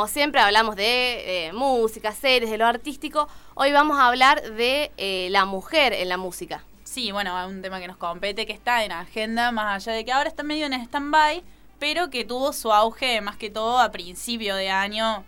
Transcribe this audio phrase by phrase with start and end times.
[0.00, 4.90] como siempre hablamos de eh, música, series, de lo artístico, hoy vamos a hablar de
[4.96, 6.64] eh, la mujer en la música.
[6.84, 10.12] Sí, bueno, un tema que nos compete, que está en agenda, más allá de que
[10.12, 11.42] ahora está medio en stand-by,
[11.78, 15.22] pero que tuvo su auge más que todo a principio de año.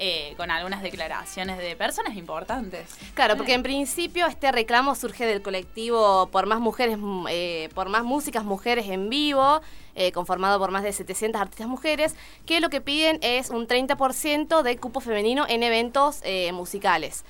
[0.00, 2.88] Eh, con algunas declaraciones de personas importantes.
[3.14, 7.88] Claro, porque en principio este reclamo surge del colectivo por más mujeres, mm, eh, por
[7.88, 9.60] más músicas mujeres en vivo,
[9.96, 12.14] eh, conformado por más de 700 artistas mujeres,
[12.46, 17.24] que lo que piden es un 30% de cupo femenino en eventos musicales.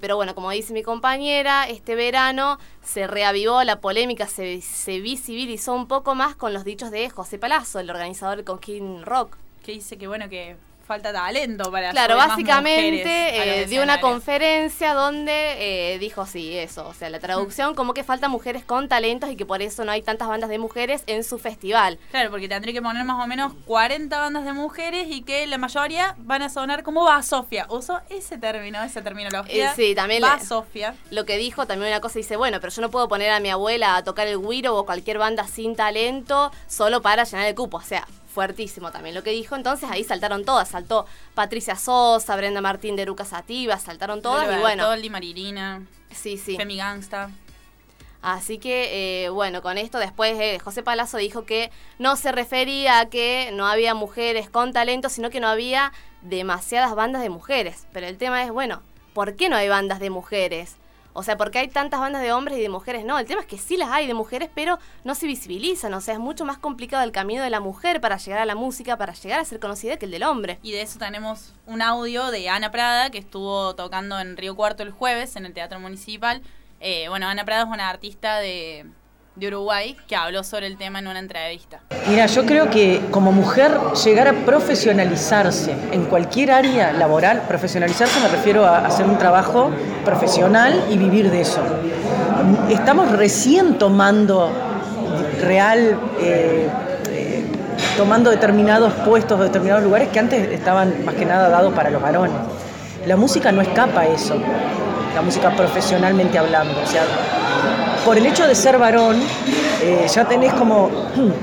[0.00, 5.74] pero bueno, como dice mi compañera, este verano se reavivó la polémica, se, se visibilizó
[5.74, 9.36] un poco más con los dichos de José Palazzo, el organizador de Conquín Rock.
[9.62, 15.94] Que dice que bueno, que falta talento para Claro, básicamente eh, dio una conferencia donde
[15.94, 17.74] eh, dijo sí, eso, o sea, la traducción mm.
[17.74, 20.58] como que faltan mujeres con talentos y que por eso no hay tantas bandas de
[20.58, 21.98] mujeres en su festival.
[22.10, 25.58] Claro, porque tendría que poner más o menos 40 bandas de mujeres y que la
[25.58, 27.66] mayoría van a sonar como va Sofía.
[27.68, 29.70] Uso ese término, esa terminología.
[29.70, 30.94] Eh, sí, también va Sofía.
[31.10, 33.50] Lo que dijo también una cosa dice, bueno, pero yo no puedo poner a mi
[33.50, 37.78] abuela a tocar el guiro o cualquier banda sin talento solo para llenar el cupo,
[37.78, 39.56] o sea, fuertísimo también lo que dijo.
[39.56, 40.68] Entonces ahí saltaron todas.
[40.68, 44.54] Saltó Patricia Sosa, Brenda Martín de Lucas Sativa, saltaron todas.
[44.54, 44.84] y bueno.
[44.84, 45.82] Tolly, Marilina.
[46.10, 46.56] Sí, sí.
[46.56, 47.30] Femi Gangsta.
[48.20, 53.00] Así que, eh, bueno, con esto después eh, José Palazzo dijo que no se refería
[53.00, 57.86] a que no había mujeres con talento, sino que no había demasiadas bandas de mujeres.
[57.92, 58.82] Pero el tema es, bueno,
[59.12, 60.76] ¿por qué no hay bandas de mujeres?
[61.16, 63.18] O sea, porque hay tantas bandas de hombres y de mujeres, no.
[63.18, 65.94] El tema es que sí las hay de mujeres, pero no se visibilizan.
[65.94, 68.56] O sea, es mucho más complicado el camino de la mujer para llegar a la
[68.56, 70.58] música, para llegar a ser conocida que el del hombre.
[70.62, 74.82] Y de eso tenemos un audio de Ana Prada, que estuvo tocando en Río Cuarto
[74.82, 76.42] el jueves en el Teatro Municipal.
[76.80, 78.84] Eh, bueno, Ana Prada es una artista de
[79.36, 81.80] de Uruguay que habló sobre el tema en una entrevista.
[82.08, 83.72] Mira, yo creo que como mujer
[84.04, 89.70] llegar a profesionalizarse en cualquier área laboral, profesionalizarse me refiero a hacer un trabajo
[90.04, 91.60] profesional y vivir de eso.
[92.68, 94.52] Estamos recién tomando
[95.40, 96.68] real, eh,
[97.10, 97.44] eh,
[97.96, 102.36] tomando determinados puestos determinados lugares que antes estaban más que nada dados para los varones.
[103.06, 104.36] La música no escapa a eso,
[105.14, 106.80] la música profesionalmente hablando.
[106.80, 107.02] O sea,
[108.04, 109.16] por el hecho de ser varón,
[109.82, 110.90] eh, ya tenés como,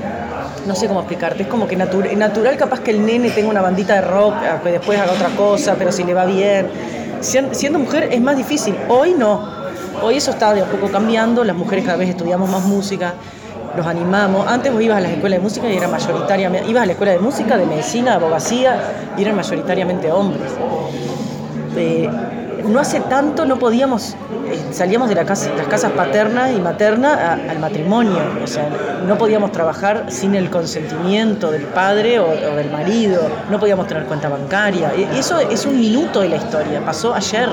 [0.66, 3.94] no sé cómo explicarte, es como que natural capaz que el nene tenga una bandita
[3.94, 6.68] de rock, que después haga otra cosa, pero si le va bien.
[7.20, 9.48] Siendo mujer es más difícil, hoy no,
[10.02, 13.14] hoy eso está de a poco cambiando, las mujeres cada vez estudiamos más música,
[13.76, 14.46] los animamos.
[14.46, 17.12] Antes vos ibas a las escuelas de música y eran mayoritariamente, ibas a la escuela
[17.12, 18.76] de música, de medicina, de abogacía,
[19.16, 20.50] y eran mayoritariamente hombres.
[21.76, 22.08] Eh,
[22.66, 24.14] no hace tanto no podíamos,
[24.72, 28.68] salíamos de la casa, las casas paterna y materna al matrimonio, o sea,
[29.06, 34.28] no podíamos trabajar sin el consentimiento del padre o, del marido, no podíamos tener cuenta
[34.28, 34.92] bancaria.
[35.14, 37.48] Eso es un minuto de la historia, pasó ayer.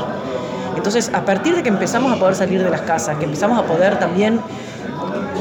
[0.75, 3.63] Entonces, a partir de que empezamos a poder salir de las casas, que empezamos a
[3.63, 4.39] poder también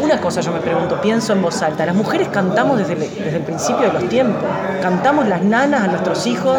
[0.03, 3.89] una cosa yo me pregunto, pienso en voz alta, las mujeres cantamos desde el, principio
[3.89, 4.45] de los tiempos,
[4.81, 6.57] cantamos las nanas a nuestros hijos,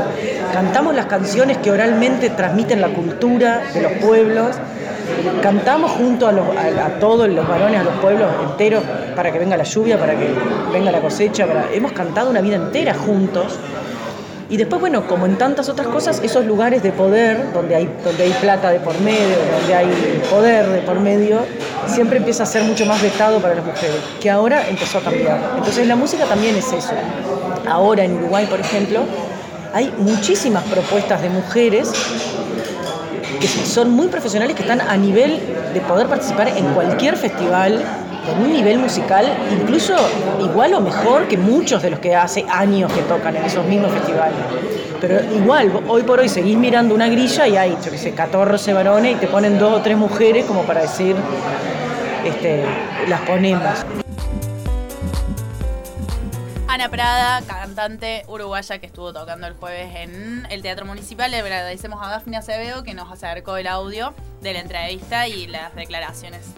[0.53, 4.55] cantamos las canciones que oralmente transmiten la cultura de los pueblos,
[5.41, 6.33] cantamos junto a,
[6.99, 8.83] todos los varones, a los pueblos enteros,
[9.15, 10.27] para que venga la lluvia, para que
[10.71, 13.59] venga la cosecha, hemos cantado una vida entera juntos
[14.49, 17.87] y después, bueno, como en tantas otras cosas, esos lugares de poder, donde hay,
[18.41, 21.41] plata de por medio, donde hay poder de por medio,
[21.85, 25.39] siempre empieza a ser mucho más vetado para las mujeres, que ahora empezó a cambiar.
[25.55, 26.93] Entonces la música también es eso.
[27.69, 29.01] Ahora en Uruguay, por ejemplo,
[29.71, 31.91] hay muchísimas propuestas de mujeres
[33.39, 35.39] que son muy profesionales, que están a nivel
[35.73, 37.83] de poder participar en cualquier festival
[38.25, 39.95] con un nivel musical incluso
[40.41, 43.91] igual o mejor que muchos de los que hace años que tocan en esos mismos
[43.91, 44.37] festivales.
[44.99, 48.73] Pero igual, hoy por hoy seguís mirando una grilla y hay, yo qué sé, 14
[48.73, 51.15] varones y te ponen dos o tres mujeres como para decir,
[52.25, 52.65] este,
[53.07, 53.63] las ponemos.
[56.67, 57.41] Ana Prada,
[58.27, 61.31] uruguaya que estuvo tocando el jueves en el Teatro Municipal.
[61.31, 65.73] Le agradecemos a Daphne Acevedo que nos acercó el audio de la entrevista y las
[65.75, 66.53] declaraciones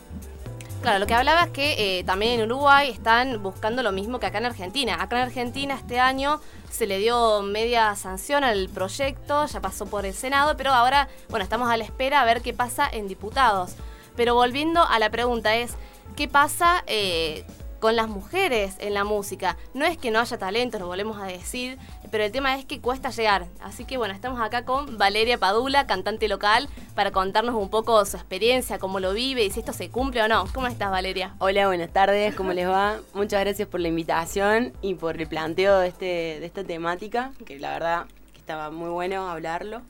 [0.81, 4.25] Claro, lo que hablaba es que eh, también en Uruguay están buscando lo mismo que
[4.25, 4.97] acá en Argentina.
[4.99, 6.41] Acá en Argentina este año
[6.71, 11.43] se le dio media sanción al proyecto, ya pasó por el Senado, pero ahora, bueno,
[11.43, 13.75] estamos a la espera a ver qué pasa en diputados.
[14.15, 15.75] Pero volviendo a la pregunta es,
[16.15, 17.45] ¿qué pasa eh,
[17.81, 19.57] con las mujeres en la música.
[19.73, 21.79] No es que no haya talento, lo volvemos a decir,
[22.11, 23.47] pero el tema es que cuesta llegar.
[23.59, 28.17] Así que bueno, estamos acá con Valeria Padula, cantante local, para contarnos un poco su
[28.17, 30.45] experiencia, cómo lo vive y si esto se cumple o no.
[30.53, 31.33] ¿Cómo estás, Valeria?
[31.39, 32.99] Hola, buenas tardes, ¿cómo les va?
[33.15, 36.05] Muchas gracias por la invitación y por el planteo de, este,
[36.39, 38.05] de esta temática, que la verdad
[38.37, 39.81] estaba muy bueno hablarlo.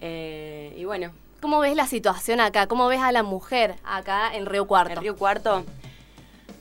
[0.00, 1.10] Eh, y bueno.
[1.40, 2.66] ¿Cómo ves la situación acá?
[2.66, 4.92] ¿Cómo ves a la mujer acá en Río Cuarto?
[4.92, 5.64] En Río Cuarto.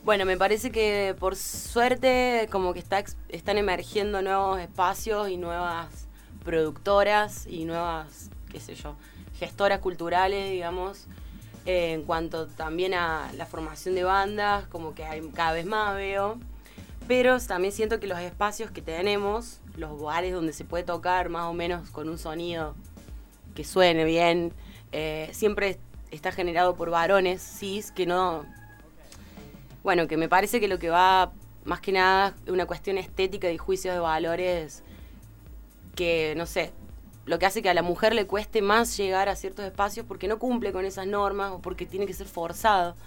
[0.07, 6.07] Bueno, me parece que por suerte como que está, están emergiendo nuevos espacios y nuevas
[6.45, 8.95] productoras y nuevas, qué sé yo,
[9.38, 11.07] gestoras culturales, digamos,
[11.65, 15.94] eh, en cuanto también a la formación de bandas, como que hay cada vez más
[15.94, 16.39] veo.
[17.10, 21.48] Pero también siento que los espacios que tenemos, los lugares donde se puede tocar más
[21.48, 22.75] o menos con un sonido
[23.56, 24.53] que suene bien,
[24.94, 25.80] eh, siempre
[26.12, 28.45] está generado por varones cis que no...
[29.88, 31.31] Bueno, que me parece que lo que va
[31.63, 34.84] más que nada es una cuestión estética y juicios de valores
[35.95, 36.74] que, no sé,
[37.25, 40.28] lo que hace que a la mujer le cueste más llegar a ciertos espacios porque
[40.28, 42.98] no cumple con esas normas o porque tiene que ser forzado.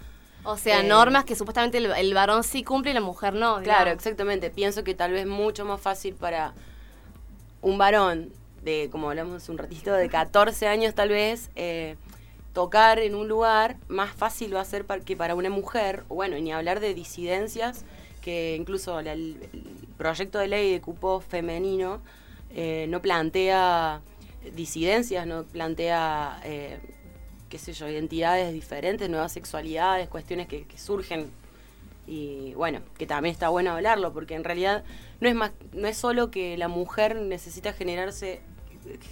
[0.43, 3.61] O sea, eh, normas que supuestamente el, varón sí cumple y la mujer no.
[3.61, 4.49] Claro, exactamente.
[4.49, 6.55] Pienso que tal vez es mucho más fácil para
[7.61, 8.33] un varón
[8.63, 11.97] de, como hablamos un ratito, de 14 años tal vez, eh,
[12.53, 16.37] tocar en un lugar, más fácil va a ser para, que para una mujer, bueno,
[16.37, 17.85] y ni hablar de disidencias,
[18.21, 19.37] que incluso el,
[19.97, 22.01] proyecto de ley de cupo femenino
[22.55, 24.01] eh, no plantea
[24.55, 26.79] disidencias, no plantea, eh,
[27.51, 31.31] qué sé yo, identidades diferentes, nuevas sexualidades, cuestiones que, surgen.
[32.07, 34.85] Y bueno, que también está bueno hablarlo, porque en realidad
[35.21, 38.41] no es más, no es solo que la mujer necesita generarse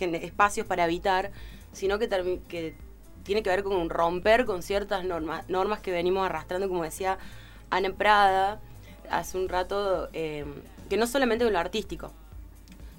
[0.00, 1.30] espacios para habitar,
[1.72, 2.08] sino que,
[2.48, 2.74] que
[3.28, 7.18] tiene que ver con romper con ciertas normas, normas que venimos arrastrando, como decía
[7.68, 8.58] Ana Prada
[9.10, 10.46] hace un rato, eh,
[10.88, 12.10] que no solamente con lo artístico,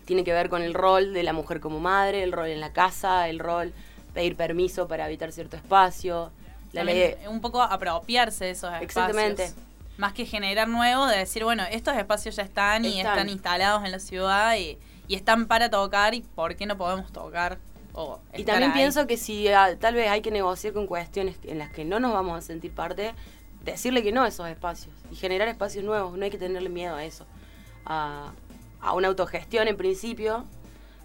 [0.05, 2.71] tiene que ver con el rol de la mujer como madre, el rol en la
[2.71, 3.73] casa, el rol
[4.13, 6.31] pedir permiso para habitar cierto espacio.
[6.73, 8.83] La ley Un poco apropiarse de esos espacios.
[8.83, 9.51] Exactamente.
[9.97, 13.91] Más que generar nuevos, de decir, bueno, estos espacios ya están, y están instalados en
[13.91, 14.77] la ciudad y
[15.09, 17.57] y están para tocar y por qué no podemos tocar.
[17.93, 21.57] O y también pienso que si ah, tal vez hay que negociar con cuestiones en
[21.57, 23.13] las que no nos vamos a sentir parte,
[23.63, 26.95] decirle que no a esos espacios y generar espacios nuevos, no hay que tenerle miedo
[26.95, 27.25] a eso,
[27.85, 28.31] a,
[28.93, 30.45] una autogestión en principio,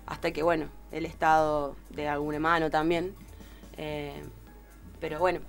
[0.07, 3.15] hasta que bueno, el Estado de alguna mano también,
[3.77, 4.23] eh,
[5.01, 5.41] pero bueno,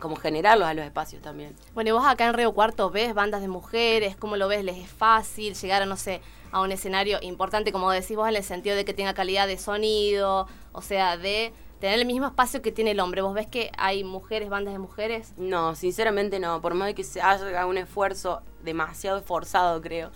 [0.00, 1.54] como generarlos a los espacios también.
[1.74, 4.64] Bueno, y vos acá en Río Cuarto ves bandas de mujeres, ¿cómo lo ves?
[4.64, 6.20] ¿Les es fácil llegar a, no sé,
[6.52, 9.58] a un escenario importante, como decís vos, en el sentido de que tenga calidad de
[9.58, 13.22] sonido, o sea, de tener el mismo espacio que tiene el hombre.
[13.22, 15.32] ¿Vos ves que hay mujeres, bandas de mujeres?
[15.36, 20.10] No, sinceramente no, por más de que se haga un esfuerzo demasiado esforzado, creo.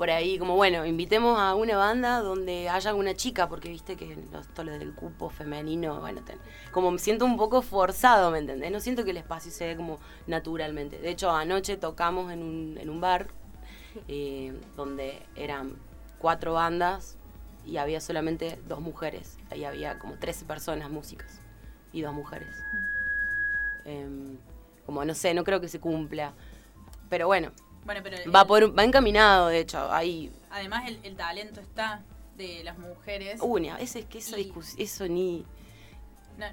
[0.00, 4.16] Por ahí, como bueno, invitemos a una banda donde haya una chica, porque viste que
[4.54, 6.22] todo lo del cupo femenino, bueno,
[6.70, 8.72] como me siento un poco forzado, ¿me entendés?
[8.72, 10.98] No siento que el espacio se dé como naturalmente.
[10.98, 13.26] De hecho, anoche tocamos en un, en un bar
[14.08, 15.76] eh, donde eran
[16.18, 17.18] cuatro bandas
[17.66, 19.36] y había solamente dos mujeres.
[19.50, 21.42] Ahí había como 13 personas músicas
[21.92, 22.64] y dos mujeres.
[23.84, 24.38] Em,
[24.86, 26.32] como no sé, no creo que se cumpla.
[27.10, 27.52] Pero bueno,
[28.34, 29.90] va, por, va encaminado, de hecho.
[29.92, 30.32] Ahí.
[30.50, 32.02] Además, el, talento está
[32.36, 33.40] de las mujeres.
[33.42, 34.36] Una, es que eso,
[34.78, 35.44] eso ni.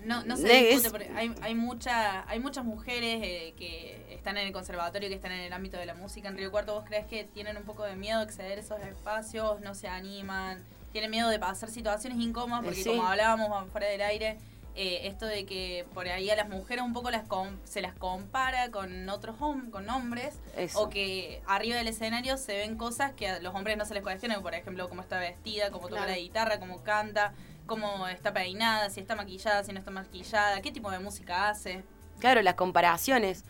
[0.03, 4.47] No, no, se discute, porque hay, hay, mucha, hay muchas mujeres eh, que están en
[4.47, 6.73] el conservatorio, que están en el ámbito de la música en Río Cuarto.
[6.73, 9.61] ¿Vos crees que tienen un poco de miedo de acceder a esos espacios?
[9.61, 10.61] ¿No se animan?
[10.91, 12.65] ¿Tienen miedo de pasar situaciones incómodas?
[12.65, 14.37] Porque como hablábamos fuera del aire,
[14.77, 17.23] eh, esto de que por ahí a las mujeres un poco las
[17.65, 20.39] se las compara con otros con hombres
[20.75, 24.03] o que arriba del escenario se ven cosas que a los hombres no se les
[24.03, 27.33] cuestionan, por ejemplo, cómo está vestida, cómo toca la guitarra, cómo canta
[27.67, 31.83] cómo está peinada, si está maquillada, si no está maquillada, qué tipo de música hace.
[32.19, 33.43] Claro, las comparaciones.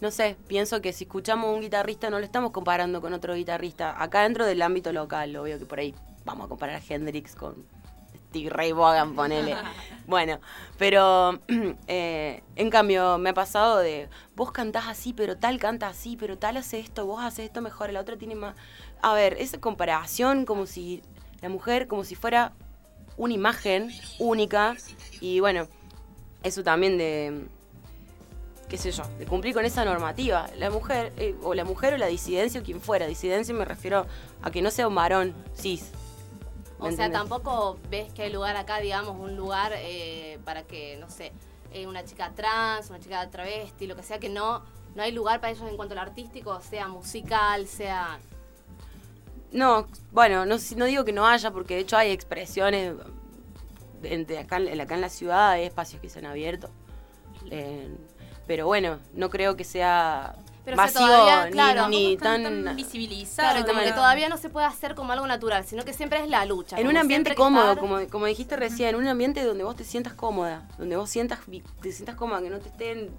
[0.00, 3.34] No sé, pienso que si escuchamos a un guitarrista no lo estamos comparando con otro
[3.34, 4.00] guitarrista.
[4.02, 7.34] Acá dentro del ámbito local, lo veo que por ahí vamos a comparar a Hendrix
[7.34, 7.66] con
[8.34, 9.54] Steve Ray Vaughan, ponele.
[10.08, 10.40] bueno,
[10.76, 11.38] pero
[11.86, 16.36] eh, en cambio me ha pasado de vos cantás así, pero tal canta así, pero
[16.36, 18.56] tal hace esto, vos haces esto mejor, la otra tiene más.
[19.02, 21.00] A ver, esa comparación como si
[21.42, 22.52] la mujer, como si fuera
[23.16, 24.74] una imagen única
[25.20, 25.68] y bueno,
[26.42, 27.46] eso también de,
[28.68, 30.48] qué sé yo, de cumplir con esa normativa.
[30.58, 34.06] La mujer, eh, o la mujer o la disidencia o quien fuera, disidencia me refiero
[34.42, 35.92] a que no sea un varón cis.
[36.78, 41.08] O sea, tampoco ves que hay lugar acá, digamos, un lugar eh, para que, no
[41.08, 41.32] sé,
[41.72, 44.62] eh, una chica trans, una chica travesti, lo que sea, que no,
[44.94, 48.18] no hay lugar para ellos en cuanto al artístico, sea musical, sea
[49.54, 52.94] no, bueno, no, no digo que no haya, porque de hecho hay expresiones
[54.02, 56.70] entre acá, acá en la ciudad, hay espacios que se han abierto.
[57.52, 57.88] Eh,
[58.48, 60.34] pero bueno, no creo que sea
[60.64, 62.42] Pero, o sea, vacío todavía, ni- claro, ni, tan...
[62.64, 63.52] tan visibilizados.
[63.52, 66.28] Claro, como que todavía no se puede hacer como algo natural, sino que siempre es
[66.28, 66.78] la lucha.
[66.78, 69.84] En un ambiente cómodo, estar- como, como dijiste recién, en un ambiente donde vos te
[69.84, 71.40] sientas cómoda, donde vos sientas,
[71.82, 73.10] te sientas cómoda, que no te estén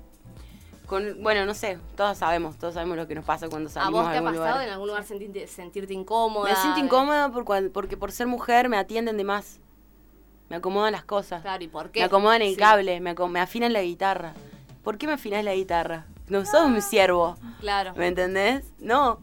[0.88, 4.02] con, bueno, no sé, todos sabemos, todos sabemos lo que nos pasa cuando ¿A salimos
[4.02, 4.68] vos a te ha algún pasado lugar.
[4.68, 6.50] en algún lugar sentirte, sentirte incómoda?
[6.50, 9.60] Me siento incómoda por porque por ser mujer me atienden de más.
[10.50, 11.42] Me acomodan las cosas.
[11.42, 12.02] Claro, ¿y por qué?
[12.02, 12.58] Me acomodan el Sí.
[12.60, 14.34] cable, me, me afinan la guitarra.
[14.84, 16.06] ¿Por qué me afinás la guitarra?
[16.28, 17.94] No sos un siervo, Claro.
[17.96, 18.66] ¿me entendés?
[18.80, 19.20] No.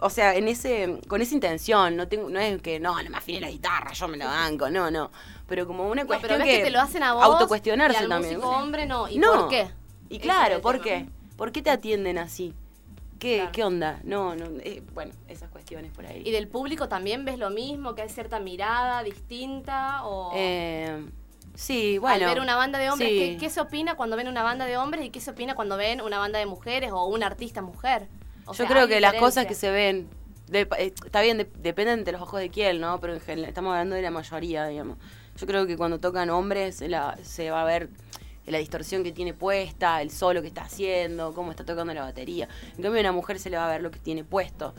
[0.00, 3.16] O sea, en ese, con esa intención, no tengo, no es que no, no me
[3.16, 5.10] afine la guitarra, yo me la banco, no, no.
[5.48, 8.02] Pero como una No, cuestión pero ves que, te lo hacen a vos autocuestionarse y
[8.02, 8.34] al también.
[8.36, 9.08] músico hombre no.
[9.08, 9.32] ¿Y No.
[9.32, 9.68] por qué?
[10.10, 11.06] Y claro, ¿por qué?
[11.36, 12.54] ¿Por qué te atienden así?
[13.18, 13.52] ¿Qué, Claro.
[13.52, 14.00] ¿qué onda?
[14.02, 16.22] No, no, eh, bueno, esas cuestiones por ahí.
[16.26, 17.94] ¿Y del público también ves lo mismo?
[17.94, 20.04] ¿Que hay cierta mirada distinta?
[20.04, 21.06] O Eh,
[21.54, 22.26] sí, bueno.
[22.26, 23.18] al ver una banda de hombres, sí.
[23.18, 25.76] ¿qué, qué se opina cuando ven una banda de hombres y qué se opina cuando
[25.76, 28.08] ven una banda de mujeres o una artista mujer?
[28.44, 30.08] O Yo sea, creo que las cosas que se ven,
[30.48, 32.98] de- eh, está bien, de- dependen de los ojos de quién, ¿no?
[33.00, 34.98] Pero en general, estamos hablando de la mayoría, digamos.
[35.36, 37.88] Yo creo que cuando tocan hombres se, la- se va a ver
[38.46, 42.48] la distorsión que tiene puesta, el solo que está haciendo, cómo está tocando la batería.
[42.76, 44.74] En cambio, a una mujer se le va a ver lo que tiene puesto.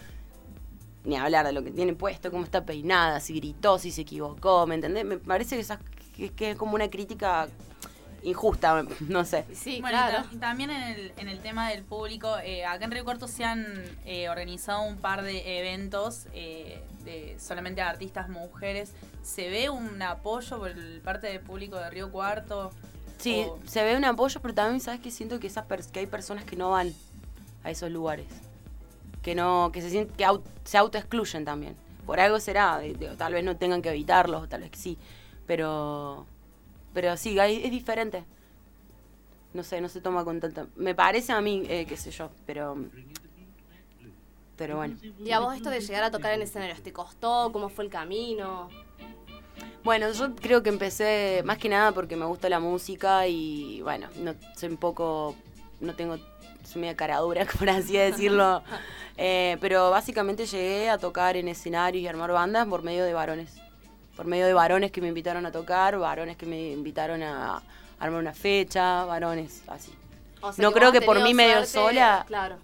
[1.06, 4.66] Ni hablar de lo que tiene puesto, cómo está peinada, si gritó, si se equivocó,
[4.68, 5.04] ¿me entendés?
[5.06, 5.80] Me parece que, esas-
[6.16, 7.48] que, que es como una crítica
[8.24, 9.46] injusta, no sé.
[9.54, 10.28] Sí, Bueno, y claro.
[10.32, 13.44] y también en el, en el tema del público, eh, acá en Río Cuarto se
[13.44, 13.66] han
[14.06, 18.94] eh, organizado un par de eventos eh, de solamente artistas mujeres.
[19.24, 22.72] ¿Se ve un apoyo por el parte del público de Río Cuarto?
[23.18, 26.00] Sí, O- se ve un apoyo, pero también sabes que siento que esas pers- que
[26.00, 26.94] hay personas que no van
[27.64, 28.28] a esos lugares.
[29.22, 31.76] Que no, que se sienten, que au- se autoexcluyen también.
[32.06, 34.98] Por algo será, de- de- tal vez no tengan que evitarlos, tal vez que sí.
[35.48, 36.26] Pero
[36.94, 38.24] pero sí, hay- es diferente.
[39.54, 40.68] No sé, no se toma con tanta.
[40.76, 42.76] Me parece a mí, eh, qué sé yo, pero.
[44.58, 44.96] Pero bueno.
[45.24, 47.50] ¿Y a vos esto de llegar a tocar en escenarios te costó?
[47.52, 48.70] ¿Cómo fue el camino?
[49.84, 54.08] Bueno, yo creo que empecé más que nada porque me gusta la música y bueno,
[54.18, 55.36] no soy un poco,
[55.82, 56.18] no tengo,
[56.64, 58.64] soy media caradura, por así decirlo,
[59.18, 63.54] Eh, pero básicamente llegué a tocar en escenarios y armar bandas por medio de varones,
[64.16, 67.62] por medio de varones que me invitaron a tocar, varones que me invitaron a
[68.00, 69.92] armar una fecha, varones así.
[70.42, 72.58] O sea, No creo que por mí medio sola- Claro.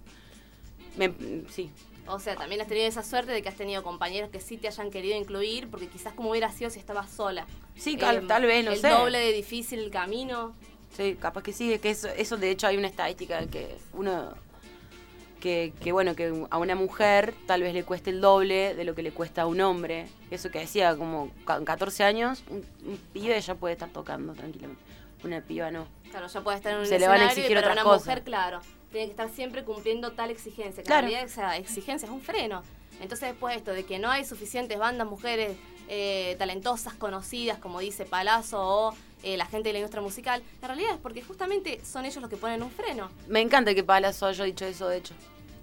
[0.97, 1.13] Me-
[1.49, 1.71] sí,
[2.11, 4.67] O sea, también has tenido esa suerte de que has tenido compañeros que sí te
[4.67, 7.45] hayan querido incluir, porque quizás como hubiera sido si estabas sola.
[7.77, 8.89] Sí, Em, tal vez, no el sé.
[8.89, 10.55] doble de difícil el camino.
[10.97, 14.33] Sí, capaz que sí, es que eso, eso de hecho hay una estadística que uno
[15.39, 18.95] que, que bueno, que a una mujer tal vez le cueste el doble de lo
[18.95, 20.07] que le cuesta a un hombre.
[20.31, 24.81] Eso que decía, como con 14 años, un, un pibe ya puede estar tocando tranquilamente.
[25.23, 25.87] Una piba no.
[26.11, 28.05] Claro, ya puede estar en un Se le van a exigir otras una cosas.
[28.07, 30.83] mujer, claro, tiene que estar siempre cumpliendo tal exigencia.
[30.83, 31.07] Que Claro.
[31.07, 32.63] En realidad esa exigencia es un freno.
[33.01, 35.55] Entonces después esto de que no hay suficientes bandas mujeres
[35.87, 38.93] eh, talentosas, conocidas, como dice Palazzo o
[39.23, 42.29] eh, la gente de la industria musical, en realidad es porque justamente son ellos los
[42.29, 43.09] que ponen un freno.
[43.27, 45.13] Me encanta que Palazzo haya dicho eso, de hecho.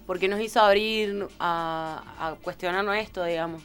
[0.05, 3.61] Porque nos hizo abrir a, a cuestionarnos esto, digamos.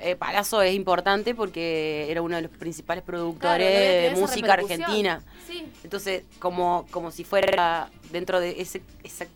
[0.00, 5.22] Eh, Palazzo es importante porque era uno de los principales productores Claro, de música argentina.
[5.46, 9.28] Sí, Entonces, como, como si fuera dentro de ese, ese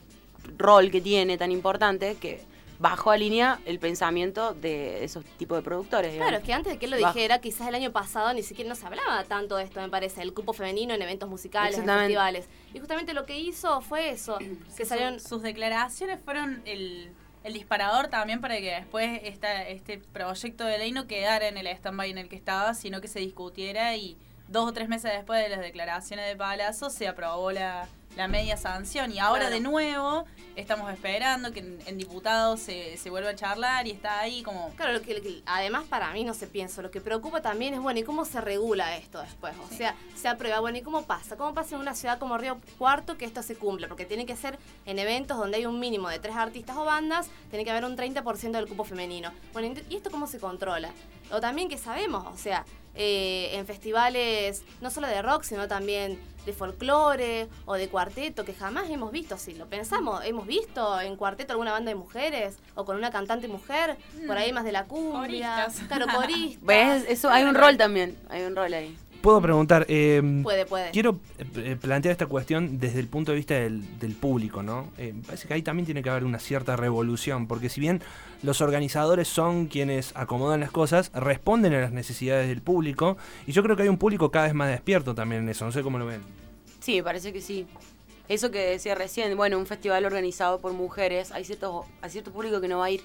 [0.59, 2.41] rol que tiene tan importante, que
[2.83, 6.15] bajó a línea el pensamiento de esos tipos de productores.
[6.17, 6.41] Claro, digamos.
[6.43, 7.15] es que antes de que él lo Bajo.
[7.15, 10.21] dijera, quizás el año pasado ni siquiera no se hablaba tanto de esto, me parece,
[10.21, 12.49] el cupo femenino en eventos musicales, en festivales.
[12.75, 14.37] Y justamente lo que hizo fue eso,
[14.77, 15.21] que salieron...
[15.21, 17.13] Su- sus declaraciones fueron el,
[17.45, 21.69] el disparador también para que después esta, este proyecto de ley no quedara en el
[21.69, 24.17] stand-by en el que estaba, sino que se discutiera y
[24.49, 28.57] dos o tres meses después de las declaraciones de Palazzo se aprobó la, la media
[28.57, 29.13] sanción.
[29.13, 29.55] Y ahora Claro.
[29.55, 34.21] de nuevo estamos esperando que en, en diputados se, se vuelva a charlar y está
[34.21, 34.69] ahí como...
[34.77, 37.73] Claro, lo que, lo que- además para mí no se piensa, lo que preocupa también
[37.73, 39.55] es, bueno, ¿y cómo se regula esto después?
[39.71, 41.37] O sea, se aprueba, bueno, ¿y cómo pasa?
[41.39, 43.89] ¿Cómo pasa en una ciudad como Río Cuarto que esto se cumpla?
[43.89, 47.31] Porque tiene que ser en eventos donde hay un mínimo de tres artistas o bandas,
[47.49, 49.33] tiene que haber un 30% del cupo femenino.
[49.55, 50.91] Bueno, ¿y esto cómo se controla?
[51.31, 56.19] O también que sabemos, o sea, eh, en festivales no solo de rock, sino también
[56.45, 61.17] de folclore o de cuarteto, que jamás hemos visto, si lo pensamos, hemos visto en
[61.17, 63.97] cuarteto alguna banda de mujeres o con una cantante mujer,
[64.27, 65.87] por ahí más de la cumbia, Coristas.
[65.89, 66.63] claro, coristas.
[66.63, 67.05] ¿Ves?
[67.09, 68.97] Eso, hay un rol también, hay un rol ahí.
[69.23, 70.91] Puedo preguntar, eh, Puede, puede.
[70.91, 74.91] quiero eh, plantear esta cuestión desde el punto de vista del, del público, ¿no?
[74.99, 78.03] Eh, me parece que ahí también tiene que haber una cierta revolución, porque si bien
[78.43, 83.63] los organizadores son quienes acomodan las cosas, responden a las necesidades del público, y yo
[83.63, 85.99] creo que hay un público cada vez más despierto también en eso, no sé cómo
[86.01, 86.21] lo ven.
[86.81, 87.69] Sí, parece que sí.
[88.29, 92.61] eso que decía recién, bueno, un festival organizado por mujeres, hay cierto, hay cierto público
[92.61, 93.03] que no va a ir.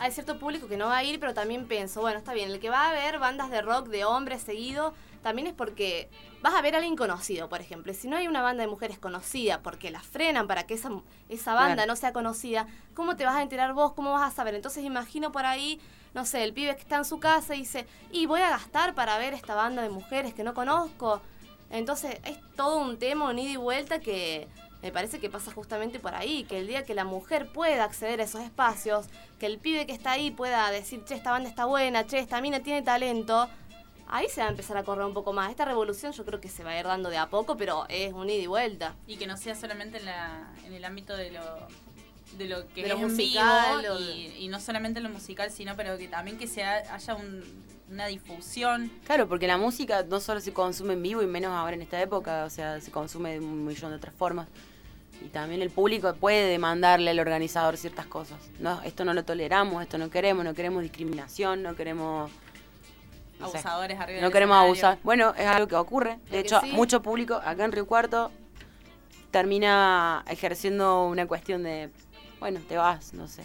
[0.00, 2.58] Hay cierto público que no va a ir, pero también pienso, bueno, está bien, el
[2.58, 4.92] que va a ver bandas de rock de hombres seguido,
[5.22, 6.08] también es porque
[6.42, 7.92] vas a ver a alguien conocido, por ejemplo.
[7.94, 10.90] Si no hay una banda de mujeres conocida, porque la frenan para que esa,
[11.28, 11.88] esa banda Claro.
[11.92, 13.92] no sea conocida, ¿cómo te vas a enterar vos?
[13.92, 14.54] ¿Cómo vas a saber?
[14.54, 15.80] Entonces imagino por ahí,
[16.14, 18.94] no sé, el pibe que está en su casa y dice, y voy a gastar
[18.94, 21.20] para ver esta banda de mujeres que no conozco.
[21.70, 24.48] Entonces es todo un tema, un ida y vuelta que
[24.80, 28.20] me parece que pasa justamente por ahí, que el día que la mujer pueda acceder
[28.20, 29.06] a esos espacios,
[29.40, 32.40] que el pibe que está ahí pueda decir, che, esta banda está buena, che, esta
[32.40, 33.48] mina tiene talento,
[34.08, 35.50] ahí se va a empezar a correr un poco más.
[35.50, 38.12] Esta revolución yo creo que se va a ir dando de a poco, pero es
[38.12, 38.94] un ida y vuelta.
[39.06, 41.42] Y que no sea solamente en, la, en el ámbito de lo,
[42.36, 45.50] de lo que De lo es musical, vivo y, y no solamente en lo musical,
[45.50, 47.42] sino pero que también que sea, haya un-
[47.90, 48.92] una difusión.
[49.06, 51.98] Claro, porque la música no solo se consume en vivo y menos ahora en esta
[52.02, 54.46] época, o sea, se consume de un millón de otras formas.
[55.24, 58.38] Y también el público puede demandarle al organizador ciertas cosas.
[58.60, 62.30] No, esto no lo toleramos, esto no queremos, no queremos discriminación, no queremos
[63.40, 64.86] Abusadores arriba no del queremos escenario.
[64.86, 64.98] abusar.
[65.04, 66.18] Bueno, es algo que ocurre.
[66.30, 66.72] De hecho, sí.
[66.72, 68.30] mucho público acá en Río Cuarto
[69.30, 71.90] termina ejerciendo una cuestión de,
[72.40, 73.44] bueno, te vas, no sé,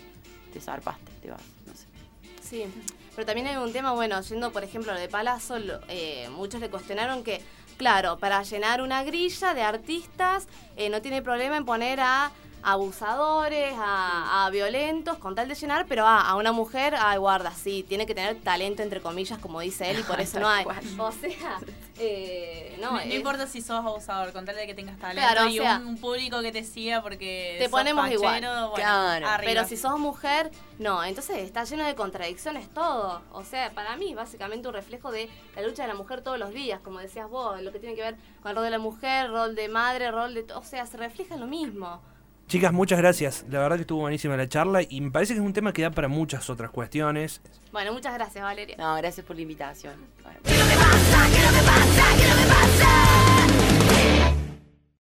[0.54, 1.88] te zarpaste, te vas, no sé.
[2.42, 2.66] Sí,
[3.16, 5.58] pero también hay un tema, bueno, yendo por ejemplo lo de Palazzo,
[5.88, 7.42] eh, muchos le cuestionaron que,
[7.78, 10.48] claro, para llenar una grilla de artistas
[10.78, 12.32] eh, no tiene problema en poner a
[12.64, 17.52] abusadores, a, a violentos, con tal de llenar, pero a, a una mujer, ay, guarda,
[17.52, 20.66] sí, tiene que tener talento, entre comillas, como dice él, y por eso no hay.
[20.98, 21.60] O sea,
[22.00, 25.22] eh, no, No, no es- importa si sos abusador, con tal de que tengas talento
[25.22, 28.42] Claro, o y sea, un, un público que te siga porque te sos ponemos igual.
[28.42, 29.28] bueno, Claro.
[29.44, 31.04] Pero si sos mujer, no.
[31.04, 33.22] Entonces está lleno de contradicciones todo.
[33.32, 36.52] O sea, para mí, básicamente un reflejo de la lucha de la mujer todos los
[36.54, 39.30] días, como decías vos, lo que tiene que ver con el rol de la mujer,
[39.30, 40.46] rol de madre, rol de.
[40.54, 42.02] O sea, se refleja en lo mismo.
[42.48, 43.46] Chicas, muchas gracias.
[43.50, 45.82] La verdad que estuvo buenísima la charla y me parece que es un tema que
[45.82, 47.42] da para muchas otras cuestiones.
[47.72, 48.76] Bueno, muchas gracias, Valeria.
[48.78, 49.96] No, gracias por la invitación.
[50.22, 50.40] Bueno.
[50.44, 51.30] ¿Qué es lo que pasa?
[51.34, 51.73] ¿Qué lo que pasa?